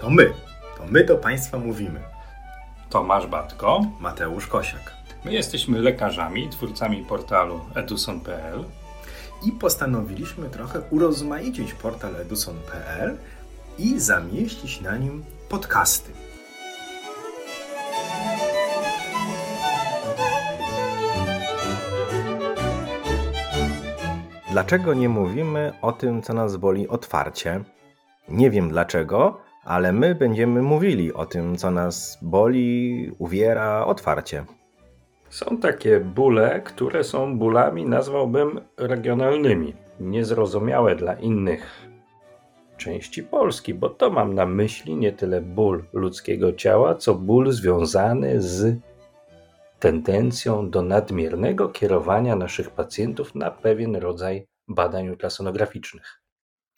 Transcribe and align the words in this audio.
To 0.00 0.10
my. 0.10 0.32
To 0.76 0.86
my 0.90 1.04
do 1.04 1.16
Państwa 1.16 1.58
mówimy. 1.58 2.00
Tomasz 2.90 3.26
Batko. 3.26 3.80
Mateusz 4.00 4.46
Kosiak. 4.46 4.92
My 5.24 5.32
jesteśmy 5.32 5.78
lekarzami, 5.78 6.48
twórcami 6.48 7.04
portalu 7.04 7.60
eduson.pl 7.74 8.64
I 9.46 9.52
postanowiliśmy 9.52 10.50
trochę 10.50 10.80
urozmaicić 10.90 11.74
portal 11.74 12.16
eduson.pl 12.16 13.16
i 13.78 14.00
zamieścić 14.00 14.80
na 14.80 14.96
nim 14.96 15.24
podcasty. 15.48 16.12
Dlaczego 24.50 24.94
nie 24.94 25.08
mówimy 25.08 25.72
o 25.82 25.92
tym, 25.92 26.22
co 26.22 26.34
nas 26.34 26.56
boli 26.56 26.88
otwarcie? 26.88 27.64
Nie 28.28 28.50
wiem 28.50 28.68
dlaczego, 28.68 29.49
ale 29.64 29.92
my 29.92 30.14
będziemy 30.14 30.62
mówili 30.62 31.12
o 31.12 31.26
tym, 31.26 31.56
co 31.56 31.70
nas 31.70 32.18
boli, 32.22 33.10
uwiera 33.18 33.86
otwarcie. 33.86 34.44
Są 35.30 35.56
takie 35.56 36.00
bóle, 36.00 36.60
które 36.60 37.04
są 37.04 37.38
bólami, 37.38 37.86
nazwałbym 37.86 38.60
regionalnymi, 38.76 39.74
niezrozumiałe 40.00 40.96
dla 40.96 41.14
innych 41.14 41.90
części 42.76 43.22
Polski, 43.22 43.74
bo 43.74 43.90
to 43.90 44.10
mam 44.10 44.34
na 44.34 44.46
myśli 44.46 44.96
nie 44.96 45.12
tyle 45.12 45.40
ból 45.40 45.84
ludzkiego 45.92 46.52
ciała, 46.52 46.94
co 46.94 47.14
ból 47.14 47.52
związany 47.52 48.42
z 48.42 48.78
tendencją 49.78 50.70
do 50.70 50.82
nadmiernego 50.82 51.68
kierowania 51.68 52.36
naszych 52.36 52.70
pacjentów 52.70 53.34
na 53.34 53.50
pewien 53.50 53.96
rodzaj 53.96 54.46
badań 54.68 55.08
ultrasonograficznych. 55.08 56.19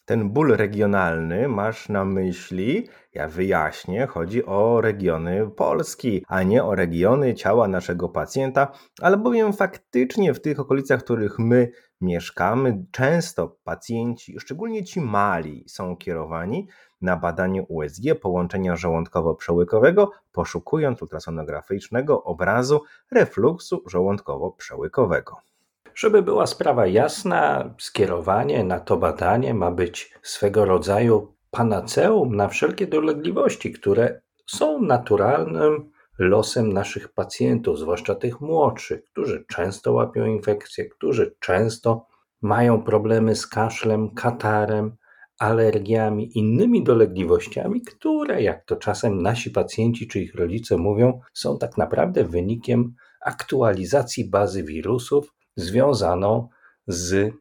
Ten 0.04 0.30
ból 0.30 0.56
regionalny 0.56 1.48
masz 1.48 1.88
na 1.88 2.04
myśli, 2.04 2.88
ja 3.14 3.28
wyjaśnię, 3.28 4.06
chodzi 4.06 4.44
o 4.46 4.80
regiony 4.80 5.50
Polski, 5.56 6.24
a 6.28 6.42
nie 6.42 6.64
o 6.64 6.74
regiony 6.74 7.34
ciała 7.34 7.68
naszego 7.68 8.08
pacjenta, 8.08 8.72
albowiem 9.00 9.52
faktycznie 9.52 10.34
w 10.34 10.40
tych 10.40 10.60
okolicach, 10.60 11.00
w 11.00 11.04
których 11.04 11.38
my 11.38 11.70
mieszkamy, 12.00 12.84
często 12.90 13.56
pacjenci, 13.64 14.40
szczególnie 14.40 14.84
ci 14.84 15.00
mali, 15.00 15.64
są 15.68 15.96
kierowani 15.96 16.68
na 17.00 17.16
badanie 17.16 17.62
USG 17.62 18.02
połączenia 18.22 18.76
żołądkowo-przełykowego, 18.76 20.08
poszukując 20.32 21.02
ultrasonograficznego 21.02 22.24
obrazu 22.24 22.80
refluksu 23.12 23.84
żołądkowo-przełykowego. 23.86 25.51
Żeby 25.94 26.22
była 26.22 26.46
sprawa 26.46 26.86
jasna, 26.86 27.74
skierowanie 27.78 28.64
na 28.64 28.80
to 28.80 28.96
badanie 28.96 29.54
ma 29.54 29.70
być 29.70 30.14
swego 30.22 30.64
rodzaju 30.64 31.34
panaceum 31.50 32.36
na 32.36 32.48
wszelkie 32.48 32.86
dolegliwości, 32.86 33.72
które 33.72 34.20
są 34.46 34.82
naturalnym 34.82 35.90
losem 36.18 36.72
naszych 36.72 37.12
pacjentów, 37.12 37.78
zwłaszcza 37.78 38.14
tych 38.14 38.40
młodszych, 38.40 39.04
którzy 39.04 39.44
często 39.48 39.92
łapią 39.92 40.26
infekcje, 40.26 40.84
którzy 40.88 41.36
często 41.40 42.06
mają 42.42 42.82
problemy 42.82 43.36
z 43.36 43.46
kaszlem, 43.46 44.14
katarem, 44.14 44.96
alergiami, 45.38 46.38
innymi 46.38 46.84
dolegliwościami, 46.84 47.82
które, 47.82 48.42
jak 48.42 48.64
to 48.64 48.76
czasem 48.76 49.22
nasi 49.22 49.50
pacjenci 49.50 50.08
czy 50.08 50.20
ich 50.20 50.34
rodzice 50.34 50.76
mówią, 50.76 51.20
są 51.32 51.58
tak 51.58 51.78
naprawdę 51.78 52.24
wynikiem 52.24 52.94
aktualizacji 53.20 54.30
bazy 54.30 54.62
wirusów 54.64 55.34
związaną 55.56 56.48
z 56.86 57.34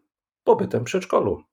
pobytem 0.44 0.81
w 0.81 0.84
przedszkolu. 0.84 1.44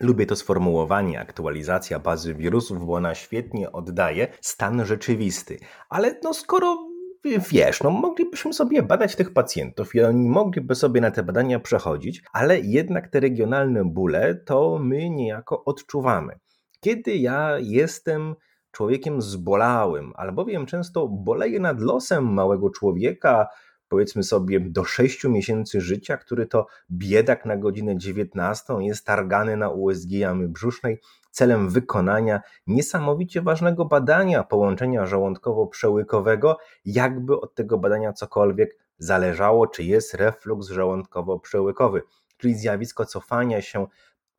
Lubię 0.00 0.26
to 0.26 0.36
sformułowanie 0.36 1.20
aktualizacja 1.20 1.98
bazy 1.98 2.34
wirusów, 2.34 2.86
bo 2.86 2.94
ona 2.94 3.14
świetnie 3.14 3.72
oddaje 3.72 4.28
stan 4.40 4.86
rzeczywisty. 4.86 5.58
Ale 5.88 6.20
no 6.24 6.34
skoro 6.34 6.92
wiesz, 7.24 7.82
no 7.82 7.90
moglibyśmy 7.90 8.52
sobie 8.52 8.82
badać 8.82 9.16
tych 9.16 9.32
pacjentów 9.32 9.94
i 9.94 10.02
oni 10.02 10.28
mogliby 10.28 10.74
sobie 10.74 11.00
na 11.00 11.10
te 11.10 11.22
badania 11.22 11.60
przechodzić, 11.60 12.22
ale 12.32 12.60
jednak 12.60 13.08
te 13.08 13.20
regionalne 13.20 13.84
bóle 13.84 14.34
to 14.34 14.78
my 14.78 15.10
niejako 15.10 15.64
odczuwamy. 15.64 16.38
Kiedy 16.80 17.16
ja 17.16 17.58
jestem 17.58 18.34
człowiekiem 18.70 19.22
zbolałym, 19.22 20.12
albowiem 20.16 20.66
często 20.66 21.08
boleję 21.08 21.60
nad 21.60 21.80
losem 21.80 22.34
małego 22.34 22.70
człowieka, 22.70 23.46
powiedzmy 23.92 24.22
sobie 24.22 24.60
do 24.60 24.84
6 24.84 25.24
miesięcy 25.24 25.80
życia, 25.80 26.16
który 26.16 26.46
to 26.46 26.66
biedak 26.90 27.46
na 27.46 27.56
godzinę 27.56 27.98
19 27.98 28.74
jest 28.80 29.06
targany 29.06 29.56
na 29.56 29.70
USG 29.70 30.10
jamy 30.10 30.48
brzusznej 30.48 31.00
celem 31.30 31.70
wykonania 31.70 32.40
niesamowicie 32.66 33.42
ważnego 33.42 33.84
badania 33.84 34.44
połączenia 34.44 35.06
żołądkowo-przełykowego, 35.06 36.56
jakby 36.84 37.40
od 37.40 37.54
tego 37.54 37.78
badania 37.78 38.12
cokolwiek 38.12 38.76
zależało, 38.98 39.66
czy 39.66 39.84
jest 39.84 40.14
refluks 40.14 40.68
żołądkowo-przełykowy, 40.68 42.00
czyli 42.38 42.54
zjawisko 42.54 43.04
cofania 43.04 43.60
się 43.62 43.86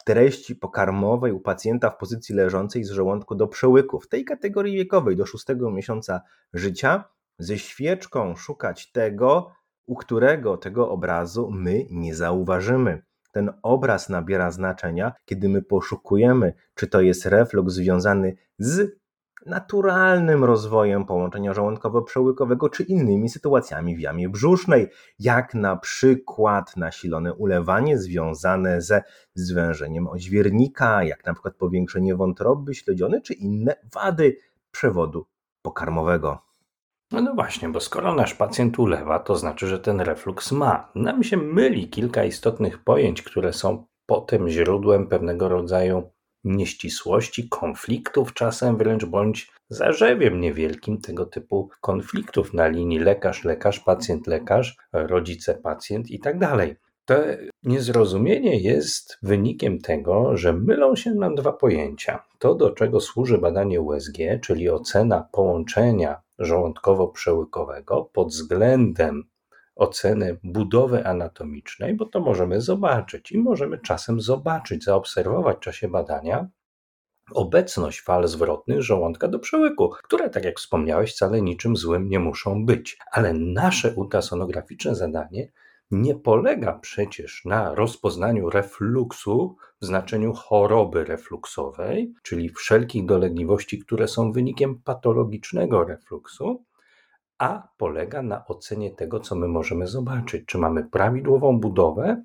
treści 0.05 0.55
pokarmowej 0.55 1.31
u 1.31 1.39
pacjenta 1.39 1.89
w 1.89 1.97
pozycji 1.97 2.35
leżącej 2.35 2.83
z 2.83 2.91
żołądku 2.91 3.35
do 3.35 3.47
przełyku. 3.47 3.99
W 3.99 4.07
tej 4.07 4.25
kategorii 4.25 4.75
wiekowej 4.75 5.15
do 5.15 5.25
6 5.25 5.45
miesiąca 5.71 6.21
życia 6.53 7.03
ze 7.39 7.57
świeczką 7.57 8.35
szukać 8.35 8.91
tego, 8.91 9.51
u 9.85 9.95
którego 9.95 10.57
tego 10.57 10.89
obrazu 10.89 11.51
my 11.51 11.85
nie 11.91 12.15
zauważymy. 12.15 13.03
Ten 13.31 13.53
obraz 13.63 14.09
nabiera 14.09 14.51
znaczenia, 14.51 15.13
kiedy 15.25 15.49
my 15.49 15.61
poszukujemy, 15.61 16.53
czy 16.75 16.87
to 16.87 17.01
jest 17.01 17.25
reflux 17.25 17.73
związany 17.73 18.35
z 18.59 19.03
naturalnym 19.45 20.43
rozwojem 20.43 21.05
połączenia 21.05 21.53
żołądkowo-przełykowego 21.53 22.69
czy 22.69 22.83
innymi 22.83 23.29
sytuacjami 23.29 23.95
w 23.95 23.99
jamie 23.99 24.29
brzusznej, 24.29 24.89
jak 25.19 25.53
na 25.53 25.77
przykład 25.77 26.77
nasilone 26.77 27.33
ulewanie 27.33 27.97
związane 27.97 28.81
ze 28.81 29.03
zwężeniem 29.35 30.07
odźwiernika, 30.07 31.03
jak 31.03 31.25
na 31.25 31.33
przykład 31.33 31.55
powiększenie 31.55 32.15
wątroby 32.15 32.75
śledziony 32.75 33.21
czy 33.21 33.33
inne 33.33 33.75
wady 33.93 34.37
przewodu 34.71 35.25
pokarmowego. 35.61 36.52
No, 37.13 37.21
no 37.21 37.33
właśnie, 37.33 37.69
bo 37.69 37.79
skoro 37.79 38.15
nasz 38.15 38.33
pacjent 38.33 38.79
ulewa, 38.79 39.19
to 39.19 39.35
znaczy, 39.35 39.67
że 39.67 39.79
ten 39.79 40.01
refluks 40.01 40.51
ma. 40.51 40.91
Nam 40.95 41.23
się 41.23 41.37
myli 41.37 41.89
kilka 41.89 42.23
istotnych 42.23 42.83
pojęć, 42.83 43.21
które 43.21 43.53
są 43.53 43.85
potem 44.05 44.49
źródłem 44.49 45.07
pewnego 45.07 45.49
rodzaju 45.49 46.11
nieścisłości, 46.43 47.49
konfliktów, 47.49 48.33
czasem 48.33 48.77
wręcz 48.77 49.05
bądź 49.05 49.51
zarzewiem 49.69 50.41
niewielkim 50.41 51.01
tego 51.01 51.25
typu 51.25 51.69
konfliktów 51.81 52.53
na 52.53 52.67
linii 52.67 52.99
lekarz-lekarz, 52.99 53.79
pacjent-lekarz, 53.79 54.75
rodzice-pacjent 54.93 56.11
i 56.11 56.19
tak 56.19 56.39
dalej. 56.39 56.75
To 57.05 57.15
niezrozumienie 57.63 58.59
jest 58.59 59.17
wynikiem 59.23 59.79
tego, 59.79 60.37
że 60.37 60.53
mylą 60.53 60.95
się 60.95 61.11
nam 61.11 61.35
dwa 61.35 61.53
pojęcia. 61.53 62.23
To, 62.39 62.55
do 62.55 62.71
czego 62.71 62.99
służy 62.99 63.37
badanie 63.37 63.81
USG, 63.81 64.17
czyli 64.41 64.69
ocena 64.69 65.27
połączenia 65.31 66.22
żołądkowo-przełykowego 66.39 68.05
pod 68.13 68.27
względem 68.27 69.23
oceny 69.75 70.39
budowy 70.43 71.05
anatomicznej, 71.05 71.95
bo 71.95 72.05
to 72.05 72.19
możemy 72.19 72.61
zobaczyć 72.61 73.31
i 73.31 73.37
możemy 73.37 73.77
czasem 73.77 74.21
zobaczyć, 74.21 74.83
zaobserwować 74.83 75.57
w 75.57 75.59
czasie 75.59 75.87
badania 75.87 76.47
obecność 77.31 78.01
fal 78.01 78.27
zwrotnych 78.27 78.81
żołądka 78.81 79.27
do 79.27 79.39
przełyku, 79.39 79.89
które, 79.89 80.29
tak 80.29 80.45
jak 80.45 80.57
wspomniałeś, 80.59 81.13
wcale 81.13 81.41
niczym 81.41 81.75
złym 81.75 82.09
nie 82.09 82.19
muszą 82.19 82.65
być. 82.65 82.97
Ale 83.11 83.33
nasze 83.33 83.93
ultrasonograficzne 83.93 84.95
zadanie 84.95 85.51
nie 85.93 86.15
polega 86.15 86.79
przecież 86.79 87.45
na 87.45 87.75
rozpoznaniu 87.75 88.49
refluksu 88.49 89.55
w 89.81 89.85
znaczeniu 89.85 90.33
choroby 90.33 91.05
refluksowej, 91.05 92.13
czyli 92.23 92.49
wszelkich 92.49 93.05
dolegliwości, 93.05 93.79
które 93.79 94.07
są 94.07 94.31
wynikiem 94.31 94.81
patologicznego 94.81 95.83
refluksu, 95.83 96.65
a 97.37 97.67
polega 97.77 98.21
na 98.21 98.45
ocenie 98.45 98.91
tego, 98.91 99.19
co 99.19 99.35
my 99.35 99.47
możemy 99.47 99.87
zobaczyć. 99.87 100.45
Czy 100.45 100.57
mamy 100.57 100.83
prawidłową 100.83 101.59
budowę 101.59 102.23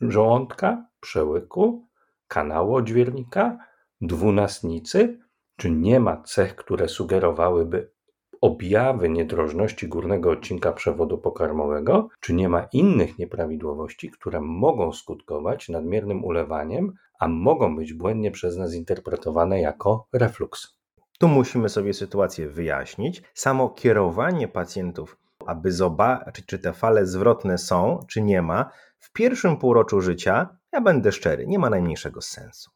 żołądka, 0.00 0.86
przełyku, 1.00 1.88
kanału 2.28 2.74
odźwiernika, 2.74 3.58
dwunastnicy, 4.00 5.18
czy 5.56 5.70
nie 5.70 6.00
ma 6.00 6.22
cech, 6.22 6.56
które 6.56 6.88
sugerowałyby 6.88 7.92
objawy 8.42 9.08
niedrożności 9.08 9.88
górnego 9.88 10.30
odcinka 10.30 10.72
przewodu 10.72 11.18
pokarmowego, 11.18 12.08
czy 12.20 12.34
nie 12.34 12.48
ma 12.48 12.62
innych 12.72 13.18
nieprawidłowości, 13.18 14.10
które 14.10 14.40
mogą 14.40 14.92
skutkować 14.92 15.68
nadmiernym 15.68 16.24
ulewaniem, 16.24 16.92
a 17.20 17.28
mogą 17.28 17.76
być 17.76 17.92
błędnie 17.92 18.30
przez 18.30 18.56
nas 18.56 18.74
interpretowane 18.74 19.60
jako 19.60 20.08
refluks. 20.12 20.78
Tu 21.18 21.28
musimy 21.28 21.68
sobie 21.68 21.94
sytuację 21.94 22.48
wyjaśnić. 22.48 23.22
Samo 23.34 23.68
kierowanie 23.70 24.48
pacjentów, 24.48 25.18
aby 25.46 25.72
zobaczyć, 25.72 26.46
czy 26.46 26.58
te 26.58 26.72
fale 26.72 27.06
zwrotne 27.06 27.58
są, 27.58 27.98
czy 28.08 28.22
nie 28.22 28.42
ma, 28.42 28.70
w 28.98 29.12
pierwszym 29.12 29.56
półroczu 29.56 30.00
życia, 30.00 30.58
ja 30.72 30.80
będę 30.80 31.12
szczery, 31.12 31.46
nie 31.46 31.58
ma 31.58 31.70
najmniejszego 31.70 32.22
sensu. 32.22 32.70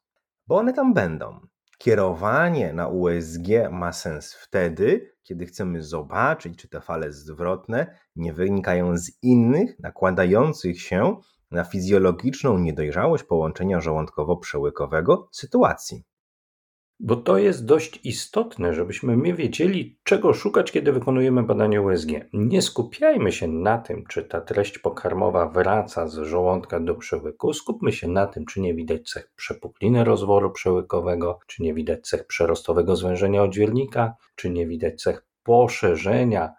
Bo 0.47 0.57
one 0.57 0.73
tam 0.73 0.95
będą 0.95 1.41
Kierowanie 1.79 2.73
na 2.73 2.89
USG 2.89 3.49
ma 3.71 3.93
sens 3.93 4.35
wtedy, 4.35 5.17
kiedy 5.23 5.47
chcemy 5.47 5.83
zobaczyć, 5.83 6.59
czy 6.59 6.69
te 6.69 6.81
fale 6.81 7.13
zwrotne 7.13 7.99
nie 8.17 8.33
wynikają 8.33 8.99
z 8.99 9.11
innych, 9.23 9.79
nakładających 9.79 10.81
się 10.81 11.17
na 11.51 11.65
fizjologiczną 11.65 12.59
niedojrzałość 12.59 13.25
połączenia 13.25 13.81
żołądkowo-przełykowego 13.81 15.29
sytuacji. 15.33 16.05
Bo 17.01 17.17
to 17.17 17.39
jest 17.39 17.65
dość 17.65 18.01
istotne, 18.05 18.75
żebyśmy 18.75 19.17
my 19.17 19.35
wiedzieli, 19.35 19.99
czego 20.05 20.35
szukać, 20.35 20.73
kiedy 20.73 20.93
wykonujemy 20.93 21.43
badanie 21.43 21.83
USG. 21.83 22.09
Nie 22.33 22.63
skupiajmy 22.63 23.33
się 23.33 23.49
na 23.49 23.79
tym, 23.79 24.05
czy 24.07 24.25
ta 24.25 24.41
treść 24.41 24.79
pokarmowa 24.79 25.49
wraca 25.49 26.09
z 26.09 26.19
żołądka 26.19 26.81
do 26.81 26.95
przełyku. 26.95 27.53
Skupmy 27.53 27.93
się 27.93 28.09
na 28.09 28.27
tym, 28.27 28.47
czy 28.47 28.61
nie 28.61 28.75
widać 28.75 29.11
cech 29.11 29.33
przepukliny 29.37 30.05
rozworu 30.05 30.51
przełykowego, 30.51 31.39
czy 31.47 31.63
nie 31.63 31.75
widać 31.75 32.09
cech 32.09 32.27
przerostowego 32.27 32.97
zwężenia 32.97 33.43
odźwiernika, 33.43 34.15
czy 34.37 34.51
nie 34.51 34.67
widać 34.67 35.03
cech 35.03 35.27
poszerzenia 35.43 36.55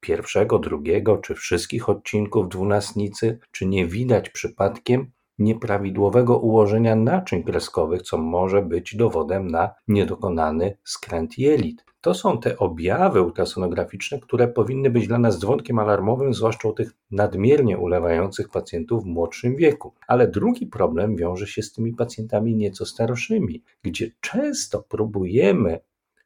pierwszego, 0.00 0.58
drugiego 0.58 1.18
czy 1.18 1.34
wszystkich 1.34 1.88
odcinków 1.88 2.48
dwunastnicy, 2.48 3.38
czy 3.50 3.66
nie 3.66 3.86
widać 3.86 4.30
przypadkiem 4.30 5.10
nieprawidłowego 5.38 6.38
ułożenia 6.38 6.96
naczyń 6.96 7.42
kreskowych, 7.42 8.02
co 8.02 8.18
może 8.18 8.62
być 8.62 8.96
dowodem 8.96 9.46
na 9.46 9.74
niedokonany 9.88 10.76
skręt 10.84 11.38
jelit. 11.38 11.84
To 12.00 12.14
są 12.14 12.40
te 12.40 12.58
objawy 12.58 13.22
ultrasonograficzne, 13.22 14.20
które 14.20 14.48
powinny 14.48 14.90
być 14.90 15.08
dla 15.08 15.18
nas 15.18 15.38
dzwonkiem 15.38 15.78
alarmowym, 15.78 16.34
zwłaszcza 16.34 16.68
u 16.68 16.72
tych 16.72 16.92
nadmiernie 17.10 17.78
ulewających 17.78 18.48
pacjentów 18.48 19.02
w 19.02 19.06
młodszym 19.06 19.56
wieku. 19.56 19.94
Ale 20.08 20.28
drugi 20.28 20.66
problem 20.66 21.16
wiąże 21.16 21.46
się 21.46 21.62
z 21.62 21.72
tymi 21.72 21.92
pacjentami 21.92 22.56
nieco 22.56 22.86
starszymi, 22.86 23.62
gdzie 23.82 24.10
często 24.20 24.82
próbujemy 24.82 25.80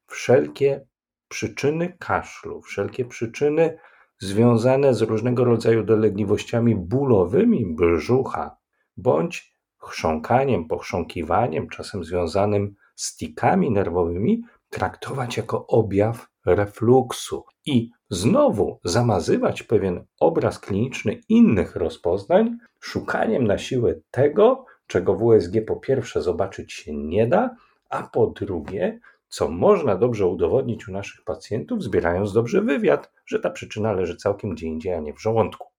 wszelkie 0.06 0.86
przyczyny 1.28 1.96
kaszlu, 1.98 2.62
wszelkie 2.62 3.04
przyczyny 3.04 3.78
związane 4.18 4.94
z 4.94 5.02
różnego 5.02 5.44
rodzaju 5.44 5.84
dolegliwościami 5.84 6.76
bólowymi 6.76 7.66
brzucha, 7.66 8.56
bądź 9.02 9.54
chrząkaniem, 9.78 10.68
pochrząkiwaniem, 10.68 11.68
czasem 11.68 12.04
związanym 12.04 12.74
z 12.96 13.16
tikami 13.16 13.70
nerwowymi, 13.70 14.42
traktować 14.70 15.36
jako 15.36 15.66
objaw 15.66 16.28
refluksu 16.46 17.44
i 17.66 17.90
znowu 18.10 18.80
zamazywać 18.84 19.62
pewien 19.62 20.04
obraz 20.20 20.58
kliniczny 20.58 21.20
innych 21.28 21.76
rozpoznań, 21.76 22.58
szukaniem 22.80 23.46
na 23.46 23.58
siłę 23.58 23.94
tego, 24.10 24.64
czego 24.86 25.14
w 25.14 25.22
USG 25.22 25.52
po 25.66 25.76
pierwsze 25.76 26.22
zobaczyć 26.22 26.72
się 26.72 26.96
nie 26.96 27.26
da, 27.26 27.56
a 27.90 28.02
po 28.02 28.26
drugie, 28.26 29.00
co 29.28 29.48
można 29.48 29.96
dobrze 29.96 30.26
udowodnić 30.26 30.88
u 30.88 30.92
naszych 30.92 31.24
pacjentów, 31.24 31.82
zbierając 31.82 32.32
dobrze 32.32 32.62
wywiad, 32.62 33.12
że 33.26 33.40
ta 33.40 33.50
przyczyna 33.50 33.92
leży 33.92 34.16
całkiem 34.16 34.50
gdzie 34.50 34.66
indziej, 34.66 34.94
a 34.94 35.00
nie 35.00 35.14
w 35.14 35.22
żołądku. 35.22 35.69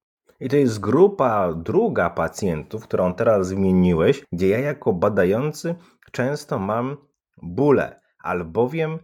I 0.42 0.50
to 0.50 0.56
jest 0.56 0.80
grupa 0.80 1.54
druga 1.54 2.10
pacjentów, 2.10 2.84
którą 2.84 3.14
teraz 3.14 3.50
wymieniłeś, 3.50 4.24
gdzie 4.32 4.48
ja 4.48 4.60
jako 4.60 4.94
badający 4.94 5.76
często 6.12 6.60
mam 6.60 6.98
bóle, 7.42 8.00
albowiem 8.20 9.00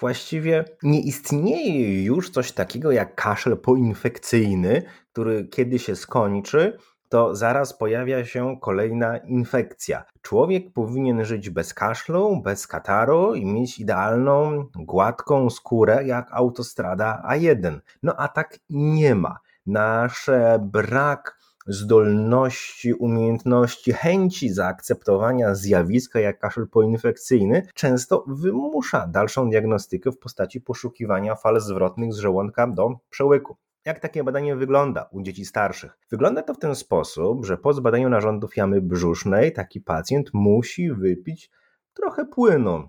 właściwie 0.00 0.64
nie 0.82 1.00
istnieje 1.00 2.04
już 2.04 2.30
coś 2.30 2.52
takiego 2.52 2.92
jak 2.92 3.14
kaszel 3.14 3.56
poinfekcyjny, 3.56 4.82
który 5.12 5.48
kiedy 5.48 5.78
się 5.78 5.96
skończy, 5.96 6.78
to 7.08 7.36
zaraz 7.36 7.78
pojawia 7.78 8.24
się 8.24 8.56
kolejna 8.60 9.16
infekcja. 9.16 10.04
Człowiek 10.22 10.72
powinien 10.72 11.24
żyć 11.24 11.50
bez 11.50 11.74
kaszlu, 11.74 12.42
bez 12.42 12.66
kataru 12.66 13.34
i 13.34 13.46
mieć 13.46 13.78
idealną, 13.78 14.66
gładką 14.74 15.50
skórę 15.50 16.04
jak 16.06 16.28
autostrada 16.32 17.22
A1. 17.30 17.80
No 18.02 18.14
a 18.16 18.28
tak 18.28 18.58
nie 18.70 19.14
ma 19.14 19.38
nasze 19.68 20.58
brak 20.72 21.38
zdolności, 21.68 22.94
umiejętności, 22.94 23.92
chęci 23.92 24.48
zaakceptowania 24.50 25.54
zjawiska 25.54 26.20
jak 26.20 26.38
kaszel 26.38 26.68
poinfekcyjny 26.68 27.62
często 27.74 28.24
wymusza 28.26 29.06
dalszą 29.06 29.50
diagnostykę 29.50 30.12
w 30.12 30.18
postaci 30.18 30.60
poszukiwania 30.60 31.34
fal 31.34 31.60
zwrotnych 31.60 32.12
z 32.12 32.18
żołądka 32.18 32.66
do 32.66 32.90
przełyku. 33.10 33.56
Jak 33.84 34.00
takie 34.00 34.24
badanie 34.24 34.56
wygląda 34.56 35.08
u 35.12 35.22
dzieci 35.22 35.44
starszych? 35.44 35.98
Wygląda 36.10 36.42
to 36.42 36.54
w 36.54 36.58
ten 36.58 36.74
sposób, 36.74 37.46
że 37.46 37.56
po 37.56 37.72
zbadaniu 37.72 38.08
narządów 38.08 38.56
jamy 38.56 38.80
brzusznej 38.80 39.52
taki 39.52 39.80
pacjent 39.80 40.30
musi 40.32 40.92
wypić 40.92 41.50
trochę 41.94 42.24
płynu, 42.24 42.88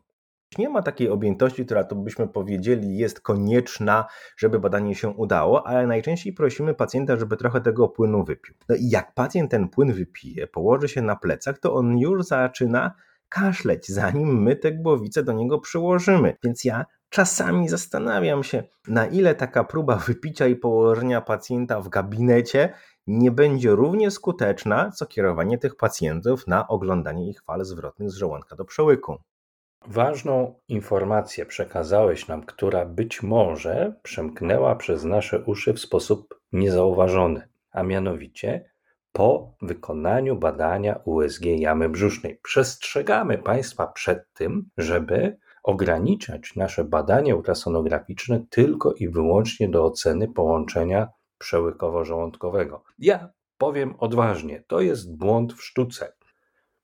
nie 0.58 0.70
ma 0.70 0.82
takiej 0.82 1.10
objętości, 1.10 1.66
która 1.66 1.84
to 1.84 1.96
byśmy 1.96 2.28
powiedzieli 2.28 2.98
jest 2.98 3.22
konieczna, 3.22 4.06
żeby 4.38 4.60
badanie 4.60 4.96
się 4.96 5.10
udało, 5.10 5.68
ale 5.68 5.88
najczęściej 5.88 6.34
prosimy 6.34 6.74
pacjenta, 6.74 7.18
żeby 7.18 7.38
trochę 7.38 7.62
tego 7.62 7.90
płynu 7.90 8.24
wypił. 8.24 8.56
No 8.70 8.76
i 8.76 8.90
jak 8.90 9.14
pacjent 9.14 9.52
ten 9.52 9.70
płyn 9.70 9.94
wypije, 9.94 10.48
położy 10.48 10.90
się 10.90 11.02
na 11.02 11.16
plecach, 11.16 11.60
to 11.60 11.74
on 11.74 11.98
już 11.98 12.26
zaczyna 12.26 12.92
kaszleć, 13.30 13.88
zanim 13.88 14.44
my 14.44 14.56
te 14.56 14.72
głowice 14.72 15.24
do 15.24 15.34
niego 15.34 15.60
przyłożymy. 15.60 16.36
Więc 16.44 16.64
ja 16.64 16.86
czasami 17.10 17.70
zastanawiam 17.70 18.44
się, 18.44 18.64
na 18.88 19.06
ile 19.06 19.36
taka 19.36 19.64
próba 19.64 19.96
wypicia 19.96 20.48
i 20.48 20.56
położenia 20.56 21.22
pacjenta 21.22 21.82
w 21.82 21.90
gabinecie 21.90 22.74
nie 23.08 23.32
będzie 23.32 23.72
równie 23.72 24.12
skuteczna, 24.12 24.92
co 24.92 25.06
kierowanie 25.06 25.58
tych 25.58 25.76
pacjentów 25.76 26.48
na 26.48 26.68
oglądanie 26.68 27.30
ich 27.30 27.42
fal 27.44 27.66
zwrotnych 27.66 28.12
z 28.12 28.16
żołądka 28.16 28.56
do 28.56 28.66
przełyku. 28.66 29.18
Ważną 29.88 30.60
informację 30.68 31.46
przekazałeś 31.46 32.28
nam, 32.28 32.46
która 32.46 32.86
być 32.86 33.24
może 33.24 33.94
przemknęła 34.04 34.76
przez 34.76 35.04
nasze 35.04 35.40
uszy 35.40 35.74
w 35.74 35.80
sposób 35.80 36.42
niezauważony, 36.52 37.50
a 37.72 37.84
mianowicie 37.84 38.72
po 39.12 39.56
wykonaniu 39.62 40.36
badania 40.36 41.00
USG 41.06 41.46
jamy 41.46 41.90
brzusznej. 41.90 42.40
Przestrzegamy 42.44 43.38
Państwa 43.38 43.88
przed 43.88 44.34
tym, 44.34 44.70
żeby 44.78 45.38
ograniczać 45.64 46.56
nasze 46.56 46.84
badanie 46.84 47.36
ultrasonograficzne 47.36 48.46
tylko 48.50 48.94
i 48.94 49.10
wyłącznie 49.10 49.70
do 49.70 49.86
oceny 49.86 50.28
połączenia 50.28 51.08
przełykowo-żołądkowego. 51.38 52.84
Ja 53.00 53.30
powiem 53.58 53.96
odważnie, 54.00 54.64
to 54.68 54.82
jest 54.82 55.18
błąd 55.18 55.54
w 55.54 55.64
sztuce. 55.64 56.14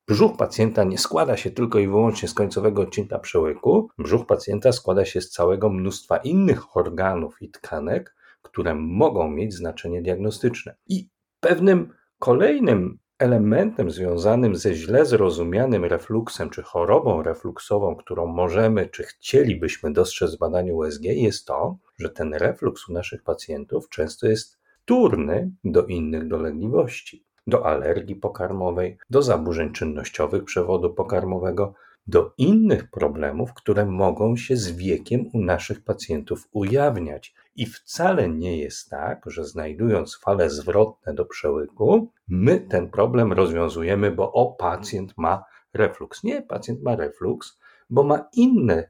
Brzuch 0.07 0.37
pacjenta 0.37 0.83
nie 0.83 0.97
składa 0.97 1.37
się 1.37 1.51
tylko 1.51 1.79
i 1.79 1.87
wyłącznie 1.87 2.27
z 2.27 2.33
końcowego 2.33 2.81
odcinka 2.81 3.19
przełyku. 3.19 3.89
Brzuch 3.97 4.25
pacjenta 4.25 4.71
składa 4.71 5.05
się 5.05 5.21
z 5.21 5.29
całego 5.29 5.69
mnóstwa 5.69 6.17
innych 6.17 6.77
organów 6.77 7.41
i 7.41 7.51
tkanek, 7.51 8.15
które 8.41 8.75
mogą 8.75 9.31
mieć 9.31 9.53
znaczenie 9.53 10.01
diagnostyczne. 10.01 10.75
I 10.87 11.09
pewnym 11.39 11.93
kolejnym 12.19 12.97
elementem 13.19 13.91
związanym 13.91 14.55
ze 14.55 14.73
źle 14.73 15.05
zrozumianym 15.05 15.85
refluksem 15.85 16.49
czy 16.49 16.63
chorobą 16.63 17.23
refluksową, 17.23 17.95
którą 17.95 18.25
możemy 18.25 18.89
czy 18.89 19.03
chcielibyśmy 19.03 19.93
dostrzec 19.93 20.35
w 20.35 20.39
badaniu 20.39 20.75
USG, 20.75 21.03
jest 21.03 21.45
to, 21.45 21.77
że 21.97 22.09
ten 22.09 22.33
refluks 22.33 22.89
u 22.89 22.93
naszych 22.93 23.23
pacjentów 23.23 23.89
często 23.89 24.27
jest 24.27 24.59
turny 24.85 25.51
do 25.63 25.85
innych 25.85 26.27
dolegliwości 26.27 27.25
do 27.47 27.65
alergii 27.65 28.15
pokarmowej, 28.15 28.97
do 29.09 29.21
zaburzeń 29.21 29.71
czynnościowych 29.71 30.43
przewodu 30.43 30.93
pokarmowego, 30.93 31.73
do 32.07 32.33
innych 32.37 32.89
problemów, 32.91 33.53
które 33.53 33.85
mogą 33.85 34.35
się 34.35 34.57
z 34.57 34.71
wiekiem 34.71 35.29
u 35.33 35.41
naszych 35.41 35.83
pacjentów 35.83 36.47
ujawniać. 36.51 37.33
I 37.55 37.65
wcale 37.65 38.29
nie 38.29 38.57
jest 38.57 38.89
tak, 38.89 39.23
że 39.25 39.45
znajdując 39.45 40.17
fale 40.17 40.49
zwrotne 40.49 41.13
do 41.13 41.25
przełyku, 41.25 42.11
my 42.27 42.59
ten 42.59 42.89
problem 42.89 43.33
rozwiązujemy, 43.33 44.11
bo 44.11 44.31
o 44.31 44.53
pacjent 44.53 45.13
ma 45.17 45.43
refluks. 45.73 46.23
Nie, 46.23 46.41
pacjent 46.41 46.83
ma 46.83 46.95
refluks, 46.95 47.59
bo 47.89 48.03
ma 48.03 48.27
inne 48.33 48.89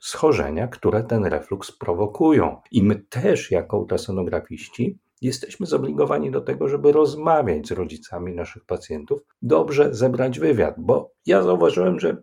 schorzenia, 0.00 0.68
które 0.68 1.02
ten 1.02 1.24
refluks 1.24 1.72
prowokują. 1.72 2.60
I 2.70 2.82
my 2.82 2.96
też, 2.96 3.50
jako 3.50 3.78
ultrasonografiści, 3.78 4.98
jesteśmy 5.22 5.66
zobligowani 5.66 6.30
do 6.30 6.40
tego, 6.40 6.68
żeby 6.68 6.92
rozmawiać 6.92 7.68
z 7.68 7.70
rodzicami 7.70 8.34
naszych 8.34 8.64
pacjentów, 8.64 9.20
dobrze 9.42 9.94
zebrać 9.94 10.38
wywiad, 10.38 10.74
bo 10.78 11.12
ja 11.26 11.42
zauważyłem, 11.42 12.00
że 12.00 12.22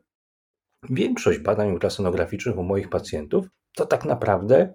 większość 0.89 1.39
badań 1.39 1.71
ultrasonograficznych 1.71 2.57
u 2.57 2.63
moich 2.63 2.89
pacjentów 2.89 3.45
to 3.75 3.85
tak 3.85 4.05
naprawdę 4.05 4.73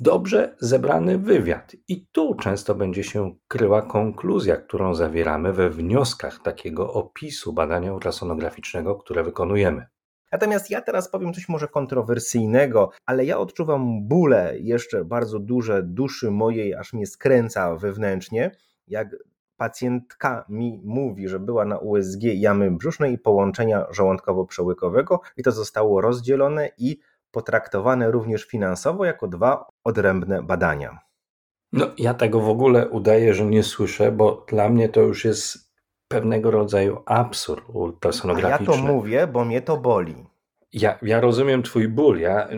dobrze 0.00 0.56
zebrany 0.60 1.18
wywiad. 1.18 1.76
I 1.88 2.06
tu 2.12 2.34
często 2.34 2.74
będzie 2.74 3.04
się 3.04 3.34
kryła 3.48 3.82
konkluzja, 3.82 4.56
którą 4.56 4.94
zawieramy 4.94 5.52
we 5.52 5.70
wnioskach 5.70 6.42
takiego 6.42 6.92
opisu 6.92 7.52
badania 7.52 7.94
ultrasonograficznego, 7.94 8.94
które 8.94 9.22
wykonujemy. 9.24 9.86
Natomiast 10.32 10.70
ja 10.70 10.80
teraz 10.80 11.10
powiem 11.10 11.34
coś 11.34 11.48
może 11.48 11.68
kontrowersyjnego, 11.68 12.90
ale 13.06 13.24
ja 13.24 13.38
odczuwam 13.38 14.08
bóle 14.08 14.58
jeszcze 14.58 15.04
bardzo 15.04 15.38
duże 15.38 15.82
duszy 15.82 16.30
mojej, 16.30 16.74
aż 16.74 16.92
mnie 16.92 17.06
skręca 17.06 17.76
wewnętrznie, 17.76 18.50
jak 18.88 19.16
pacjentka 19.56 20.44
mi 20.48 20.80
mówi, 20.84 21.28
że 21.28 21.40
była 21.40 21.64
na 21.64 21.78
USG 21.78 22.22
jamy 22.22 22.70
brzusznej 22.70 23.12
i 23.12 23.18
połączenia 23.18 23.86
żołądkowo-przełykowego 23.90 25.18
i 25.36 25.42
to 25.42 25.52
zostało 25.52 26.00
rozdzielone 26.00 26.70
i 26.78 26.98
potraktowane 27.30 28.10
również 28.10 28.44
finansowo 28.44 29.04
jako 29.04 29.28
dwa 29.28 29.66
odrębne 29.84 30.42
badania. 30.42 30.98
No, 31.72 31.86
ja 31.98 32.14
tego 32.14 32.40
w 32.40 32.48
ogóle 32.48 32.88
udaję, 32.88 33.34
że 33.34 33.44
nie 33.44 33.62
słyszę, 33.62 34.12
bo 34.12 34.44
dla 34.48 34.68
mnie 34.68 34.88
to 34.88 35.00
już 35.00 35.24
jest 35.24 35.73
pewnego 36.08 36.50
rodzaju 36.50 36.98
absurd 37.06 37.64
ultrasonograficzny. 37.72 38.74
A 38.74 38.76
ja 38.76 38.82
to 38.82 38.92
mówię, 38.92 39.26
bo 39.26 39.44
mnie 39.44 39.62
to 39.62 39.76
boli. 39.76 40.14
Ja, 40.72 40.98
ja 41.02 41.20
rozumiem 41.20 41.62
Twój 41.62 41.88
ból. 41.88 42.20
Ja 42.20 42.48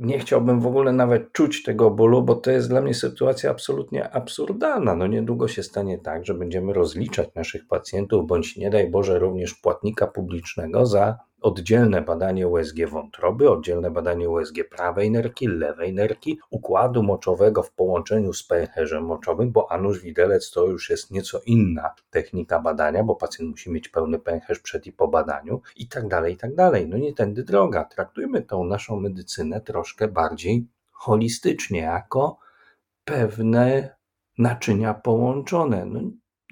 nie 0.00 0.18
chciałbym 0.18 0.60
w 0.60 0.66
ogóle 0.66 0.92
nawet 0.92 1.32
czuć 1.32 1.62
tego 1.62 1.90
bólu, 1.90 2.22
bo 2.22 2.34
to 2.34 2.50
jest 2.50 2.68
dla 2.68 2.80
mnie 2.80 2.94
sytuacja 2.94 3.50
absolutnie 3.50 4.10
absurdalna. 4.10 4.94
No 4.94 5.06
niedługo 5.06 5.48
się 5.48 5.62
stanie 5.62 5.98
tak, 5.98 6.26
że 6.26 6.34
będziemy 6.34 6.72
rozliczać 6.72 7.34
naszych 7.34 7.66
pacjentów, 7.66 8.26
bądź 8.26 8.56
nie 8.56 8.70
daj 8.70 8.90
Boże 8.90 9.18
również 9.18 9.54
płatnika 9.54 10.06
publicznego 10.06 10.86
za 10.86 11.18
oddzielne 11.40 12.02
badanie 12.02 12.48
USG 12.48 12.86
wątroby, 12.86 13.50
oddzielne 13.50 13.90
badanie 13.90 14.30
USG 14.30 14.54
prawej 14.70 15.10
nerki, 15.10 15.46
lewej 15.46 15.94
nerki, 15.94 16.38
układu 16.50 17.02
moczowego 17.02 17.62
w 17.62 17.72
połączeniu 17.72 18.32
z 18.32 18.46
pęcherzem 18.46 19.04
moczowym, 19.04 19.52
bo 19.52 19.72
anusz 19.72 20.00
widelec 20.00 20.50
to 20.50 20.66
już 20.66 20.90
jest 20.90 21.10
nieco 21.10 21.40
inna 21.46 21.94
technika 22.10 22.60
badania, 22.60 23.04
bo 23.04 23.16
pacjent 23.16 23.50
musi 23.50 23.70
mieć 23.70 23.88
pełny 23.88 24.18
pęcherz 24.18 24.58
przed 24.58 24.86
i 24.86 24.92
po 24.92 25.08
badaniu 25.08 25.60
i 25.76 25.88
tak 25.88 26.08
dalej, 26.08 26.34
i 26.34 26.36
tak 26.36 26.54
dalej. 26.54 26.88
No 26.88 26.98
nie 26.98 27.14
tędy 27.14 27.44
droga. 27.44 27.84
Traktujmy 27.84 28.42
tą 28.42 28.64
naszą 28.64 29.00
medycynę 29.00 29.60
troszkę 29.60 30.08
bardziej 30.08 30.66
holistycznie, 30.92 31.80
jako 31.80 32.38
pewne 33.04 33.96
naczynia 34.38 34.94
połączone. 34.94 35.86
No, 35.86 36.00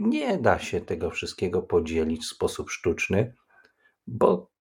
nie 0.00 0.38
da 0.38 0.58
się 0.58 0.80
tego 0.80 1.10
wszystkiego 1.10 1.62
podzielić 1.62 2.22
w 2.22 2.34
sposób 2.34 2.70
sztuczny, 2.70 3.34
bo 4.06 4.53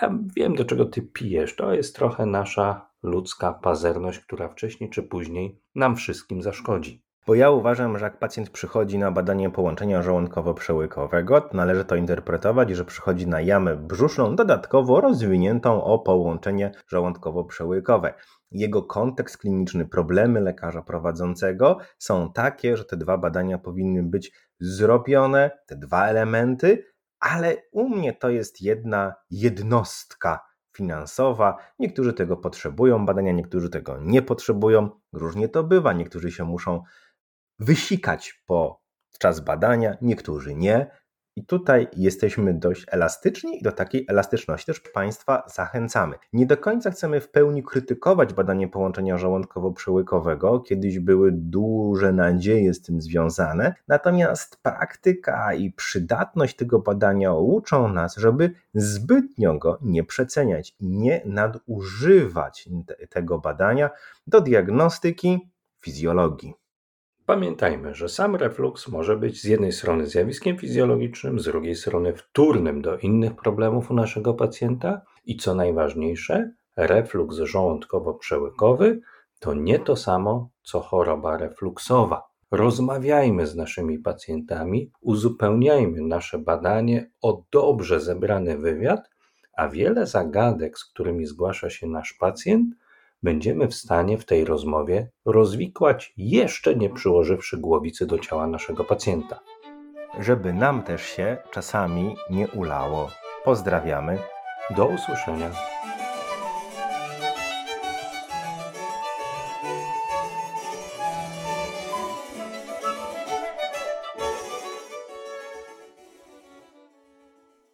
ja 0.00 0.18
wiem, 0.36 0.54
do 0.54 0.64
czego 0.64 0.84
ty 0.84 1.02
pijesz. 1.02 1.56
To 1.56 1.72
jest 1.72 1.96
trochę 1.96 2.26
nasza 2.26 2.90
ludzka 3.02 3.52
pazerność, 3.52 4.20
która 4.20 4.48
wcześniej 4.48 4.90
czy 4.90 5.02
później 5.02 5.60
nam 5.74 5.96
wszystkim 5.96 6.42
zaszkodzi. 6.42 7.02
Bo 7.26 7.34
ja 7.34 7.50
uważam, 7.50 7.98
że 7.98 8.04
jak 8.04 8.18
pacjent 8.18 8.50
przychodzi 8.50 8.98
na 8.98 9.10
badanie 9.10 9.50
połączenia 9.50 10.02
żołądkowo-przełykowego, 10.02 11.42
należy 11.52 11.84
to 11.84 11.96
interpretować, 11.96 12.70
że 12.70 12.84
przychodzi 12.84 13.26
na 13.26 13.40
jamę 13.40 13.76
brzuszną, 13.76 14.36
dodatkowo 14.36 15.00
rozwiniętą 15.00 15.84
o 15.84 15.98
połączenie 15.98 16.72
żołądkowo-przełykowe. 16.92 18.12
Jego 18.50 18.82
kontekst 18.82 19.38
kliniczny, 19.38 19.86
problemy 19.86 20.40
lekarza 20.40 20.82
prowadzącego 20.82 21.78
są 21.98 22.32
takie, 22.32 22.76
że 22.76 22.84
te 22.84 22.96
dwa 22.96 23.18
badania 23.18 23.58
powinny 23.58 24.02
być 24.02 24.32
zrobione, 24.60 25.50
te 25.66 25.76
dwa 25.76 26.06
elementy, 26.06 26.84
ale 27.20 27.56
u 27.72 27.88
mnie 27.88 28.12
to 28.12 28.30
jest 28.30 28.60
jedna 28.60 29.14
jednostka 29.30 30.50
finansowa. 30.76 31.56
Niektórzy 31.78 32.12
tego 32.12 32.36
potrzebują 32.36 33.06
badania, 33.06 33.32
niektórzy 33.32 33.70
tego 33.70 33.98
nie 34.02 34.22
potrzebują. 34.22 34.90
Różnie 35.12 35.48
to 35.48 35.64
bywa. 35.64 35.92
Niektórzy 35.92 36.30
się 36.30 36.44
muszą 36.44 36.82
wysikać 37.58 38.42
po 38.46 38.82
czas 39.18 39.40
badania, 39.40 39.96
niektórzy 40.02 40.54
nie. 40.54 40.99
I 41.40 41.46
tutaj 41.46 41.88
jesteśmy 41.96 42.54
dość 42.54 42.86
elastyczni 42.88 43.58
i 43.58 43.62
do 43.62 43.72
takiej 43.72 44.06
elastyczności 44.08 44.66
też 44.66 44.80
Państwa 44.80 45.42
zachęcamy. 45.54 46.16
Nie 46.32 46.46
do 46.46 46.56
końca 46.56 46.90
chcemy 46.90 47.20
w 47.20 47.30
pełni 47.30 47.62
krytykować 47.62 48.34
badanie 48.34 48.68
połączenia 48.68 49.18
żołądkowo-przełykowego. 49.18 50.60
Kiedyś 50.60 50.98
były 50.98 51.32
duże 51.32 52.12
nadzieje 52.12 52.74
z 52.74 52.82
tym 52.82 53.00
związane, 53.00 53.74
natomiast 53.88 54.62
praktyka 54.62 55.54
i 55.54 55.72
przydatność 55.72 56.56
tego 56.56 56.78
badania 56.78 57.34
uczą 57.34 57.92
nas, 57.92 58.16
żeby 58.16 58.50
zbytnio 58.74 59.58
go 59.58 59.78
nie 59.82 60.04
przeceniać 60.04 60.74
i 60.80 60.88
nie 60.88 61.22
nadużywać 61.24 62.68
tego 63.10 63.38
badania 63.38 63.90
do 64.26 64.40
diagnostyki 64.40 65.50
fizjologii. 65.80 66.59
Pamiętajmy, 67.30 67.94
że 67.94 68.08
sam 68.08 68.36
refluks 68.36 68.88
może 68.88 69.16
być 69.16 69.40
z 69.40 69.44
jednej 69.44 69.72
strony 69.72 70.06
zjawiskiem 70.06 70.58
fizjologicznym, 70.58 71.40
z 71.40 71.44
drugiej 71.44 71.74
strony 71.74 72.12
wtórnym 72.12 72.82
do 72.82 72.98
innych 72.98 73.34
problemów 73.34 73.90
u 73.90 73.94
naszego 73.94 74.34
pacjenta 74.34 75.00
i 75.24 75.36
co 75.36 75.54
najważniejsze, 75.54 76.52
refluks 76.76 77.36
żołądkowo-przełykowy 77.36 78.98
to 79.38 79.54
nie 79.54 79.78
to 79.78 79.96
samo 79.96 80.50
co 80.62 80.80
choroba 80.80 81.36
refluksowa. 81.36 82.22
Rozmawiajmy 82.50 83.46
z 83.46 83.56
naszymi 83.56 83.98
pacjentami, 83.98 84.90
uzupełniajmy 85.00 86.00
nasze 86.00 86.38
badanie 86.38 87.10
o 87.22 87.44
dobrze 87.52 88.00
zebrany 88.00 88.58
wywiad, 88.58 89.10
a 89.56 89.68
wiele 89.68 90.06
zagadek, 90.06 90.78
z 90.78 90.84
którymi 90.84 91.26
zgłasza 91.26 91.70
się 91.70 91.86
nasz 91.86 92.12
pacjent, 92.12 92.74
będziemy 93.22 93.68
w 93.68 93.74
stanie 93.74 94.18
w 94.18 94.24
tej 94.24 94.44
rozmowie 94.44 95.10
rozwikłać, 95.24 96.12
jeszcze 96.16 96.76
nie 96.76 96.90
przyłożywszy 96.90 97.58
głowicy 97.58 98.06
do 98.06 98.18
ciała 98.18 98.46
naszego 98.46 98.84
pacjenta. 98.84 99.40
Żeby 100.18 100.52
nam 100.52 100.82
też 100.82 101.02
się 101.02 101.36
czasami 101.50 102.16
nie 102.30 102.48
ulało. 102.48 103.10
Pozdrawiamy. 103.44 104.18
Do 104.76 104.86
usłyszenia. 104.86 105.50